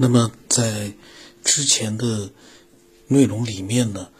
[0.00, 0.92] 那么在
[1.42, 2.30] 之前的
[3.08, 4.10] 内容里面呢，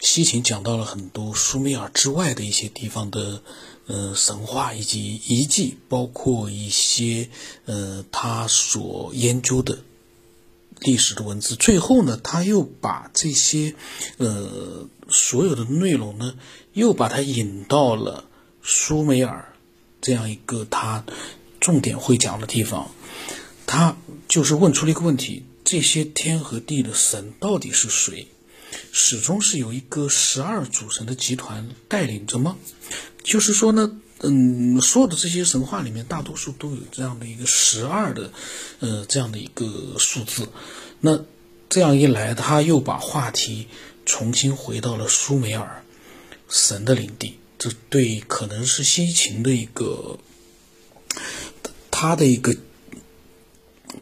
[0.00, 3.42] 西秦讲到了很多苏美尔之外的一些地方的
[3.86, 7.28] 呃神话以及遗迹，包括一些
[7.66, 9.80] 呃他所研究的
[10.80, 11.54] 历史的文字。
[11.54, 13.74] 最后呢，他又把这些
[14.16, 16.34] 呃所有的内容呢，
[16.72, 18.24] 又把它引到了
[18.62, 19.52] 苏美尔
[20.00, 21.04] 这样一个他
[21.60, 22.90] 重点会讲的地方。
[23.76, 23.94] 他
[24.26, 28.26] 就是问出了一个问题：这些天和地的神到底是谁？
[28.90, 32.56] 始终是由一个十二主神的集团带领着吗？
[33.22, 38.32] 就是说呢，嗯，所有的这些神话里面，大多数都有这样的一个十二的，
[38.80, 40.48] 呃，这样的一个数字。
[41.00, 41.22] 那
[41.68, 43.68] 这样一来，他又把话题
[44.06, 45.84] 重新回到了苏美尔
[46.48, 47.38] 神的领地。
[47.58, 50.18] 这对可能是西秦的一个
[51.90, 52.56] 他的一个。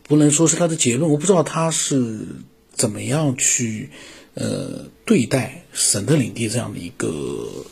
[0.03, 2.27] 不能说是他的结论，我不知道他是
[2.73, 3.89] 怎么样去
[4.34, 7.64] 呃对待神的领地这样的一个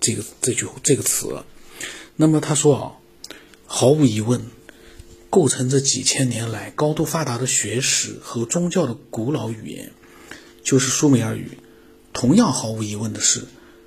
[0.00, 1.44] 这个这句这个词。
[2.16, 2.92] 那么他说啊，
[3.64, 4.42] 毫无疑问，
[5.30, 9.92] 构成这几千年来高度发达的学识和宗教的古老语言，
[10.62, 11.52] 就是苏美尔语。
[12.12, 13.44] 同样毫无疑问的是，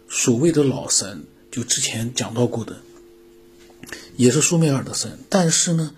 [0.09, 2.81] 所谓的老神，就之前讲到过的，
[4.15, 5.93] 也是苏美尔的神，但是呢。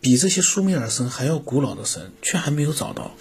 [0.00, 3.14] 比这些苏美尔神还要古老的神，却还没有找到。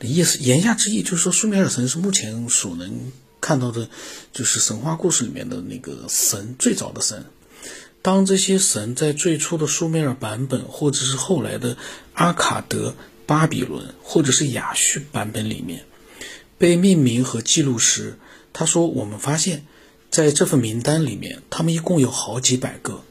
[0.00, 3.88] 意思言下之意就是说，苏美尔神是目前所能看到的，
[4.32, 7.24] 就是神话故事里面的那个神最早的神。
[8.02, 11.76] 当这些神在最初的苏美尔版本，或者是后来的
[12.14, 12.96] 阿卡德、
[13.26, 15.84] 巴比伦，或者是亚述版本里面
[16.58, 18.18] 被命名和记录时，
[18.52, 19.64] 他说：“我们发现，
[20.10, 23.04] 在这份名单里面，他们一共有好几百个。”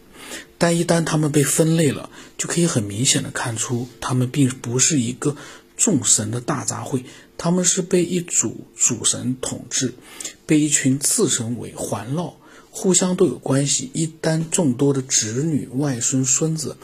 [0.62, 5.36] 但一旦他们被分类了，就可以很明显的看出，他们并不是一个
[5.76, 7.04] 众神的大杂烩，
[7.36, 9.96] 他们是被一组主神统治，
[10.46, 12.38] 被一群次神为环绕，
[12.70, 13.90] 互相都有关系。
[13.96, 16.78] 一旦众多的侄女、外孙、孙子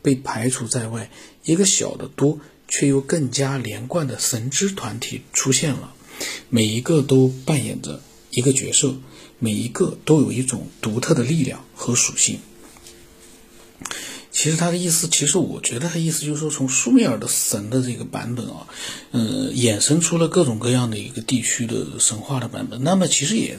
[0.00, 1.10] 被排除在外，
[1.42, 2.38] 一个小的多
[2.68, 5.92] 却又更加连贯的神之团体出现了，
[6.50, 8.00] 每一个都扮演着
[8.30, 8.94] 一个角色，
[9.40, 12.38] 每一个都有一种独特的力量和属性。
[14.30, 18.66] 其实他的意思，其实我觉得他意思就是说，从苏美尔的神的这个版本啊，
[19.12, 22.82] 呃，衍生出了各种各样的一个地区的神话的版本。
[22.82, 23.58] 那么其实也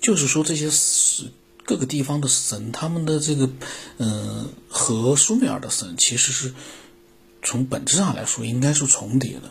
[0.00, 1.24] 就是说，这些是
[1.64, 3.48] 各个地方的神，他们的这个，
[3.98, 6.52] 呃，和苏美尔的神其实是
[7.42, 9.50] 从本质上来说应该是重叠的。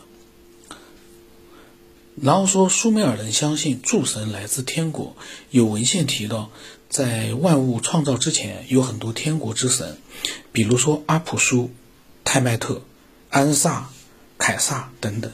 [2.21, 5.15] 然后说，苏美尔人相信诸神来自天国，
[5.51, 6.51] 有文献提到。
[6.89, 9.97] 在万物创造之前，有很多天国之神，
[10.53, 11.69] 比如说阿普苏、
[12.23, 12.81] 泰迈特、
[13.29, 13.89] 安萨、
[14.37, 15.29] 凯撒等等。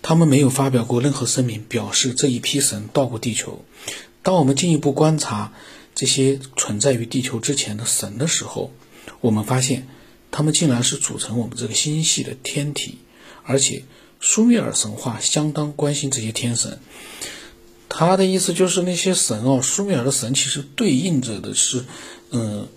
[0.00, 3.66] 他们没有发表过任何声明，表示这一批神到过地球。
[4.22, 5.52] 当我们进一步观察
[5.94, 8.72] 这些存在于地球之前的神的时候，
[9.20, 9.86] 我们发现，
[10.30, 12.98] 他们竟然是组成我们这个星系的天体，
[13.44, 13.84] 而且
[14.22, 16.78] 苏美尔神话相当关心这些天神。
[17.88, 21.84] 他的意思就是那些神哦，苏美尔的神其实对应着的是，
[22.30, 22.68] 嗯，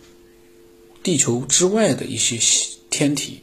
[1.04, 2.40] 地球之外的一些
[2.90, 3.42] 天体。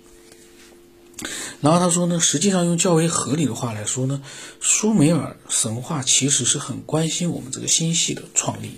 [1.60, 4.20] 然后他说呢，实际上用较为合理的话来说呢，
[4.60, 8.72] 苏美尔神话其实是很关心我们这个星系的创立。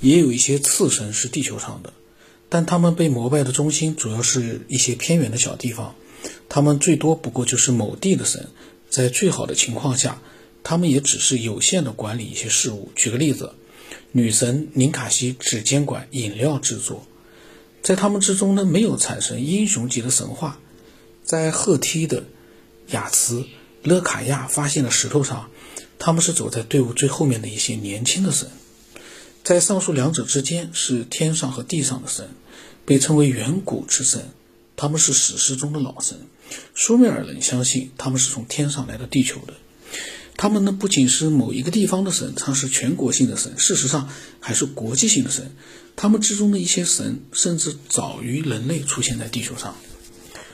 [0.00, 1.92] 也有一些次神是地球上的，
[2.50, 5.96] 但他们被膜拜的中心主要是一些偏远的小地方，
[6.48, 8.48] 他们最多不过就是某地的神，
[8.88, 10.20] 在最好的情况下。
[10.64, 12.90] 他们也只是有限的管理一些事务。
[12.94, 13.54] 举个例子，
[14.12, 17.06] 女神宁卡西只监管饮料制作，
[17.80, 20.58] 在他们之中呢，没有产生英雄级的神话。
[21.24, 22.24] 在赫梯的
[22.88, 23.46] 雅茨
[23.82, 25.48] 勒卡亚发现的石头上，
[25.98, 28.50] 他们是走在队伍最后面的一些年轻的神。
[29.42, 32.28] 在上述两者之间是天上和地上的神，
[32.84, 34.28] 被称为远古之神，
[34.78, 36.16] 他们是史诗中的老神。
[36.74, 39.52] 苏美尔人相信他们是从天上来到地球的。
[40.36, 44.08] 他们呢，不仅是某一个地方的神，他是全国性的神，事实上
[44.38, 45.50] 还是国际性的神。
[45.96, 49.74] 他们之中的一些神，甚至早于人类出现在地球上。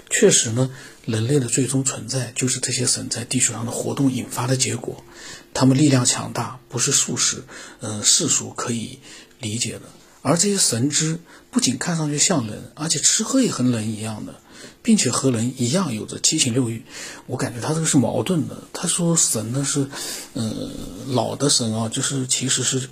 [0.09, 0.71] 确实呢，
[1.05, 5.05] 人类的最终存在，就是这些神在地球上的活动引发的结果。
[5.53, 7.45] 他们力量强大，不是术士，
[7.81, 9.01] 呃，世俗可以
[9.39, 9.83] 理解的。
[10.25, 11.21] 而这些神之
[11.53, 14.41] 不仅看上去像人，而且吃喝也和人一样的。
[14.83, 16.83] 并且和人一样有着七情六欲，
[17.27, 18.65] 我感觉他这个是矛盾的。
[18.75, 19.89] 他说神呢是，
[20.35, 20.71] 呃，
[21.09, 22.89] 老的神啊，就是其实是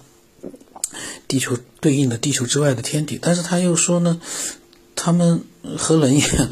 [1.28, 4.20] 地球对应的地球之外的天体，但是他又说呢，
[4.96, 5.44] 他们
[5.76, 6.50] 和人一样，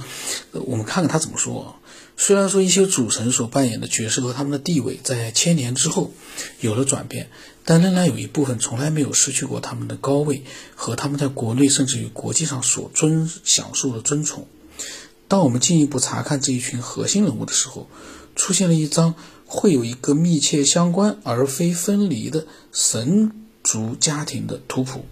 [0.52, 1.76] 我们看看他怎么说啊。
[2.18, 6.12] 虽然说一些主神所扮演的角色和他们的地位在千年之后
[6.60, 7.30] 有了转变，
[7.70, 10.42] 但仍然有一部分从来没有失去过他们的高位
[10.74, 14.48] 和他们在国内甚至于国际上所尊享受的尊崇。
[15.28, 17.88] 当我们进一步查看这一群核心人物的时候，
[18.34, 19.14] 出现了一张
[19.46, 23.30] 会有一个密切相关而非分离的神
[23.62, 25.04] 族家庭的图谱。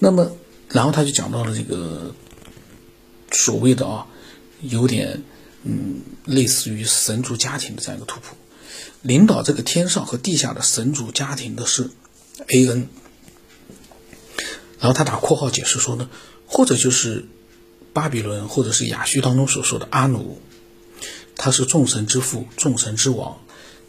[0.00, 0.32] 那么，
[0.68, 2.14] 然后他就讲到了这个
[3.30, 4.06] 所谓的啊，
[4.60, 5.22] 有点。
[5.64, 8.36] 嗯，类似于神族家庭的这样一个图谱，
[9.02, 11.90] 领导这个天上和地下的神族家庭的是
[12.48, 12.88] A N，
[14.78, 16.08] 然后他打括号解释说呢，
[16.46, 17.26] 或者就是
[17.92, 20.40] 巴比伦或者是亚述当中所说的阿努，
[21.36, 23.40] 他是众神之父、众神之王，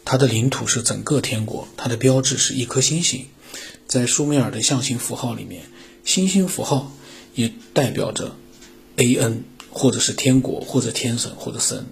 [0.04, 3.26] 他的领土是整个天国，他的标志是一颗星星，
[3.86, 5.64] 在苏美尔的象形符号里面，
[6.04, 6.92] 星星符号
[7.34, 8.36] 也代表着
[8.96, 9.44] A N。
[9.76, 11.86] 或者是天国，或者天神，或者神，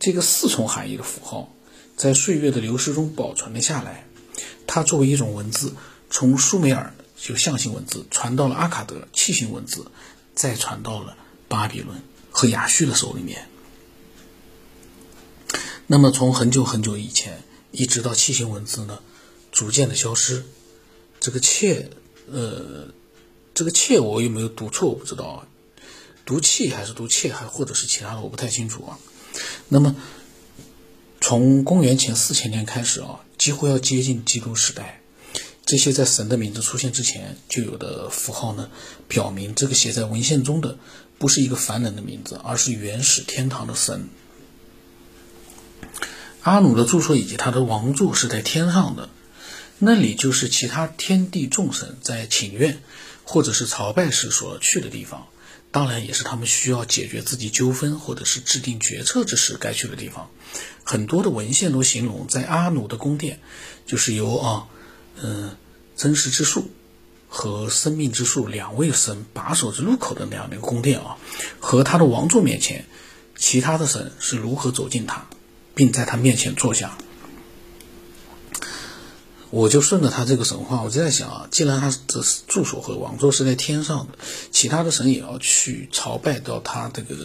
[0.00, 1.54] 这个四重含义的符号，
[1.98, 4.06] 在岁月的流逝中保存了下来。
[4.66, 5.74] 它作为一种文字，
[6.08, 9.90] 从苏美尔就象形文字传到了阿卡德器形文字，
[10.34, 11.16] 再传到了
[11.48, 12.00] 巴比伦
[12.30, 13.48] 和亚述的手里面。
[15.86, 17.42] 那么从很久很久以前，
[17.72, 19.00] 一直到器形文字呢，
[19.50, 20.44] 逐渐的消失。
[21.18, 21.90] 这个切，
[22.30, 22.88] 呃，
[23.54, 24.88] 这个切我有没有读错？
[24.90, 25.48] 我不知道啊。
[26.26, 28.98] 毒气还是毒气，还或者是其他的，我不太清楚啊。
[29.68, 29.96] 那么，
[31.28, 35.02] 从公元前四千年开始啊，几乎要接近基督时代，
[35.66, 38.70] 这些在神的名字出现之前就有的符号呢，
[39.08, 40.78] 表明这个写在文献中的
[41.18, 44.08] 不是一个凡人的名字，而是原始天堂的神
[46.44, 49.10] 阿努的住所以及他的王座是在天上的，
[49.78, 52.80] 那里就是其他天地众神在请愿
[53.24, 55.26] 或者是朝拜时所去的地方。
[55.70, 60.30] 当然，也是他们需要解决自己纠纷或者是制定决策之时该去的地方。
[60.82, 63.38] 很多的文献都形容，在阿努的宫殿，
[63.86, 64.68] 就是由啊，
[65.20, 65.56] 嗯，
[65.94, 66.70] 真实之树
[67.28, 71.18] 和生命之树两位神把守着入口的那样的一个宫殿啊，
[71.60, 72.86] 和他的王座面前，
[73.36, 75.26] 其他的神是如何走进他，
[75.74, 76.96] 并在他面前坐下。
[79.50, 84.18] 我就顺着他这个神话，我就在想啊，既然他的住所和王座是在天上的，
[84.50, 87.16] 其他的神也要去朝拜到他这个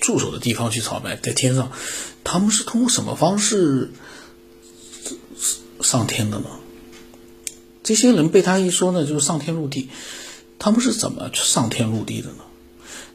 [0.00, 1.72] 住所的地方去朝拜，在天上，
[2.22, 3.90] 他们是通过什么方式
[5.80, 6.46] 上天的呢？
[7.82, 9.90] 这些人被他一说呢，就是上天入地，
[10.58, 12.44] 他们是怎么上天入地的呢？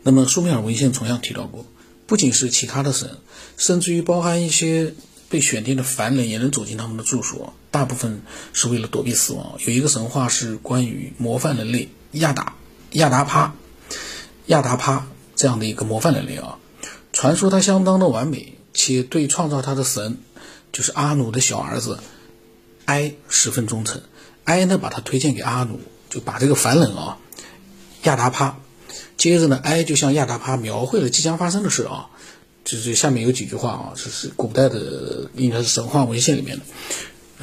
[0.04, 1.66] 那么苏美尔文献同样提到过，
[2.08, 3.18] 不仅是其他的神，
[3.58, 4.94] 甚至于包含一些。
[5.30, 8.22] 被选定的凡人也能走进他们的住所，大部分
[8.54, 9.54] 是为了躲避死亡。
[9.66, 12.56] 有一个神话是关于模范人类亚达
[12.92, 13.56] 亚达帕
[14.48, 16.60] 亚达帕这样的一个模范人类啊，
[17.14, 20.18] 传说他相当的完美，且对创造他的神
[20.72, 22.00] 就是阿努的小儿子
[22.86, 24.02] 埃十分忠诚。
[24.44, 25.80] 埃呢把他推荐给阿努，
[26.10, 27.18] 就把这个凡人啊
[28.04, 28.58] 亚达帕，
[29.16, 32.10] 接着呢埃就向亚达帕描绘了即将发生的事啊。
[32.64, 36.64] 就是下面有几句话啊，这是古代的，应该是神话文献里面的。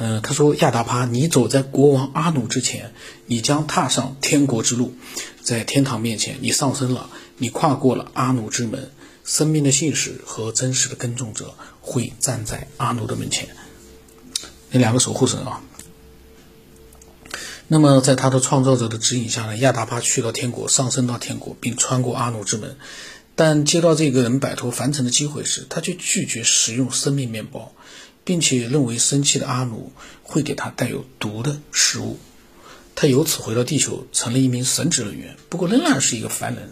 [0.01, 2.93] 嗯，他说：“亚达帕，你走在国王阿努之前，
[3.25, 4.93] 你将踏上天国之路，
[5.41, 8.91] 在天堂面前，你上升了，你跨过了阿努之门，
[9.25, 13.49] 生命的信使和真实的耕种者会站在阿努的门前，
[14.71, 15.61] 那两个守护神啊。
[17.67, 22.77] 那么，在他的创造者的指引下呢，亚达帕去到天国，上升到天国，并穿过阿努之门。”
[23.35, 27.73] 但接到这个人摆脱凡尘的机会时，他却拒绝食用生命面包，
[28.29, 32.19] 并且认为生气的阿努会给他带有毒的食物。
[32.93, 36.69] 他由此回到地球，成了一名神职人员，不过仍然是一个凡人。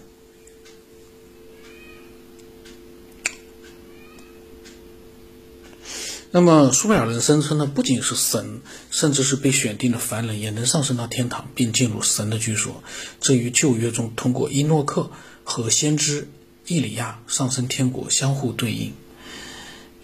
[6.30, 8.62] 那么苏美尔人声称呢，不仅是神，
[8.92, 12.84] 甚至是被选定的凡人也能上升到天堂，并进入神的居所。
[13.20, 15.10] 这与旧约中通过伊诺克
[15.44, 16.28] 和先知。
[16.68, 18.94] 伊里亚上升天国相互对应，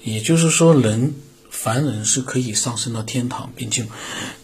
[0.04, 1.14] 也就是说，人
[1.64, 3.88] 凡人是可以上升到天堂，并且，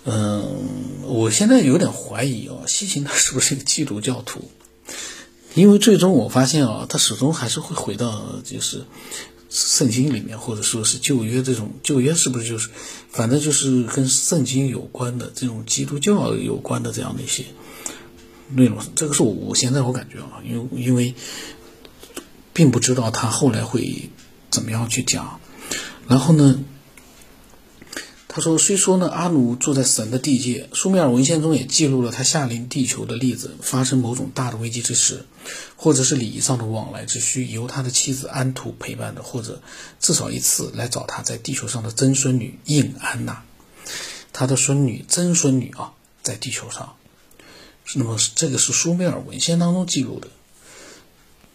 [0.05, 4.49] 嗯，我现在有点怀疑哦，西秦他是不是一个基督教徒？
[5.53, 8.85] 因为最终我发现啊，他始终还是会回到就是
[9.49, 12.69] 圣经里面，或者说是旧约这种旧约是不是就是，
[13.09, 17.43] 反正就是跟圣经有关的这种基督教有关的这样的一些
[18.47, 18.77] 内容。
[18.95, 21.13] 这个是我我现在我感觉啊，因为因为。
[22.51, 24.09] 并不知道他后来会
[24.49, 25.39] 怎么样去讲，
[26.09, 26.59] 然后呢，
[28.31, 33.55] 他说：“虽说呢，阿努住在神的地界，苏美尔文献中也记录了他下临地球的例子。
[33.59, 35.25] 发生某种大的危机之时，
[35.75, 39.63] 或者是礼仪上的往来之需，由他的妻子安图陪伴的，或者
[39.99, 43.43] 至少一次来找他在地球上的曾孙女印安娜，
[44.31, 46.93] 他的孙女曾孙女啊，在地球上。
[47.95, 50.27] 那么这个是苏美尔文献当中记录的。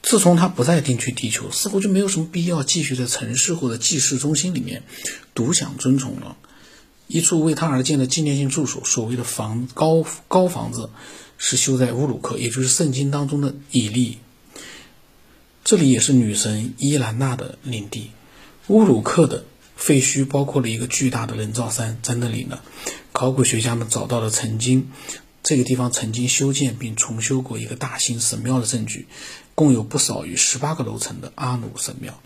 [0.02, 4.82] 自从他不再定居地球，似乎就没有什么必要继续在城市或者祭祀中心里面
[5.36, 6.36] 独享尊崇了。”
[7.14, 10.90] 一处为他而建的纪念性住所，所谓的房高高房子，
[11.38, 14.18] 是修在乌鲁克，也就是圣经当中的以利。
[15.62, 18.10] 这里也是女神伊兰娜的领地。
[18.66, 19.44] 乌鲁克的
[19.76, 22.58] 废墟包括了一个巨大的人造山，在那里呢，
[23.12, 24.90] 考古学家们找到了曾经
[25.44, 29.06] 这个地方曾经修建并重修过一个大型神庙的证据，
[29.54, 32.18] 共有不少于十八个楼层的阿努神庙。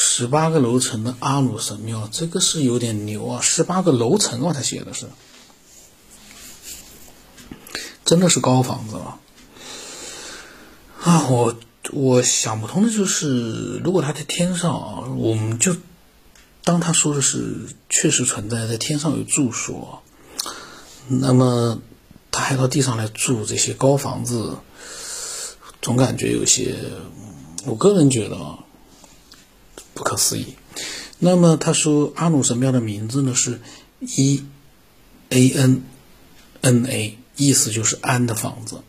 [0.00, 3.40] 十八个楼层的阿努神庙，这个是有点牛啊！
[3.42, 5.06] 十八个楼层啊，他写的是，
[8.04, 9.18] 真的是高房子吗？
[11.02, 11.56] 啊，我
[11.90, 15.76] 我想不通的就是，如果他在天上啊，我们就
[16.62, 20.04] 当他说的是确实存在，在天上有住所，
[21.08, 21.80] 那么
[22.30, 24.58] 他还到地上来住这些高房子，
[25.82, 26.76] 总感觉有些，
[27.66, 28.60] 我个人觉得啊。
[29.98, 30.54] 不可思议。
[31.18, 33.60] 那么他说，阿努神庙的名字呢是
[33.98, 34.44] E
[35.30, 35.82] A N
[36.60, 38.82] N A，意思就是安的房子。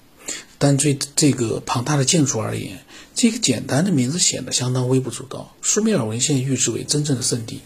[0.59, 2.85] 但对这个庞大的建筑而言，
[3.15, 5.55] 这个简单的名字显得相当微不足道。
[5.63, 7.61] 苏美尔文献誉之为真正的圣地，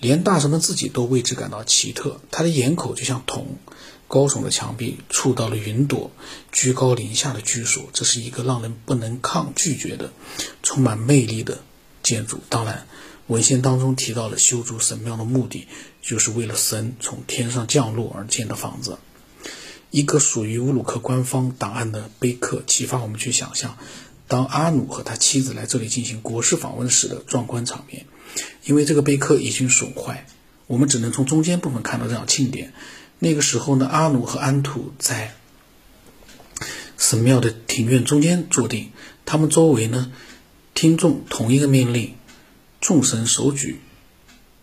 [0.00, 2.20] 连大神们自己都为之感到奇特。
[2.32, 3.58] 它的檐口就像铜，
[4.08, 6.10] 高耸的墙壁触到了云朵，
[6.50, 10.10] 居高临下的居所，这是一个让人不能抗拒绝的、
[10.64, 11.58] 充满魅力的。
[12.10, 12.88] 建筑当然，
[13.28, 15.68] 文献当中提到了修筑神庙的目的，
[16.02, 18.98] 就是为了神从天上降落而建的房子。
[19.92, 23.78] 一个属于乌鲁克官方档案的碑刻，启发我们去想象，
[24.26, 28.06] 当阿努和他妻子来这里进行国事访问时的壮观场面。
[28.64, 30.26] 因为这个碑刻已经损坏，
[30.66, 32.72] 我们只能从中间部分看到这场庆典。
[33.20, 35.36] 那个时候呢，阿努和安土在
[36.98, 38.90] 神庙的庭院中间坐定，
[39.24, 40.10] 他们周围呢。
[40.74, 42.14] 听众同一个命令，
[42.80, 43.80] 众神手举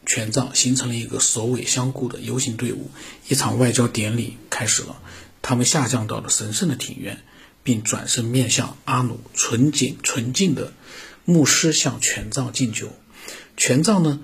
[0.05, 2.89] 权杖，形成了一个首尾相顾的游行队伍。
[3.27, 5.01] 一场外交典礼开始了。
[5.41, 7.23] 他们下降到了神圣的庭院，
[7.63, 9.19] 并转身面向阿努。
[9.33, 10.73] 纯净纯净的
[11.23, 12.91] 牧师向权杖敬酒，
[13.55, 14.19] 权杖呢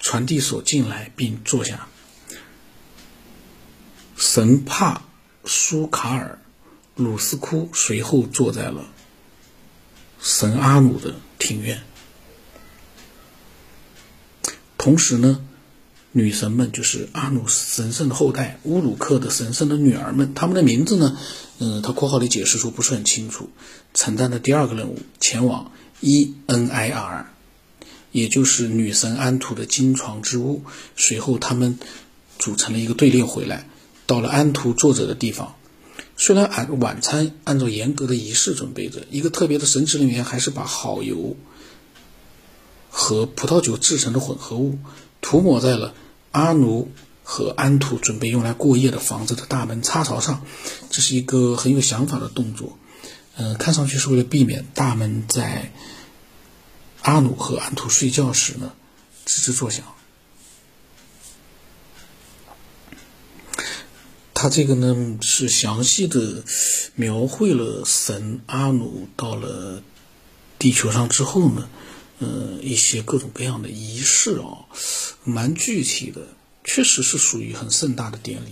[0.00, 1.88] 传递所进来并坐下。
[4.16, 5.02] 神帕
[5.44, 6.40] 苏卡尔
[6.94, 8.84] 鲁斯库随后坐在了
[10.20, 11.14] 神阿努的。
[11.40, 11.80] 庭院。
[14.76, 15.40] 同时呢，
[16.10, 21.16] 女神们就是阿努神圣的后代乌鲁克的神圣的女儿们，她们的名字呢，
[21.60, 23.50] 嗯，他括号里解释说不是很清楚。
[23.94, 25.70] 承担的第二个任务，前往
[26.00, 27.30] E N I R，
[28.10, 30.64] 也就是女神安图的金床之屋。
[30.96, 31.78] 随后，他们
[32.40, 33.68] 组成了一个队列回来，
[34.06, 35.54] 到了安图作者的地方。
[36.20, 41.36] 虽然按晚餐按照严格的仪式准备着，一个特别的神职人员还是把好油
[42.90, 44.78] 和葡萄酒制成的混合物
[45.20, 45.94] 涂抹在了
[46.32, 46.90] 阿努
[47.22, 50.44] 和安图准备用来过夜的房子的大门插槽上。
[50.90, 52.76] 这是一个很有想法的动作，
[53.36, 55.72] 嗯，看上去是为了避免大门在
[57.02, 58.72] 阿努和安图睡觉时呢
[59.24, 59.84] 吱吱作响。
[64.40, 66.44] 他这个呢是详细的
[66.94, 69.82] 描绘了神阿努到了
[70.60, 71.68] 地球上之后呢，
[72.20, 74.62] 呃，一些各种各样的仪式啊，
[75.24, 76.20] 蛮具体的，
[76.62, 78.50] 确实是属于很盛大的典礼。